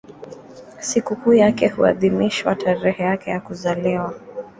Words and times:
Sikukuu 0.79 1.33
yake 1.33 1.67
huadhimishwa 1.67 2.55
tarehe 2.55 3.03
yake 3.03 3.29
ya 3.31 3.39
kuzaliwa. 3.39 4.13